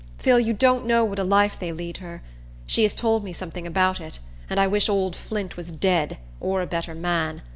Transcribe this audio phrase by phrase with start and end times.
[0.17, 2.23] Phil, you don't know what a life they lead her.
[2.65, 4.17] She has told me something about it,
[4.49, 7.43] and I wish old Flint was dead, or a better man.